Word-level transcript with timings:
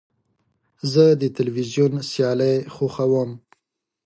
زه 0.91 1.03
د 1.21 1.23
تلویزیون 1.37 1.93
سیالۍ 2.09 2.57
خوښوم. 2.73 3.31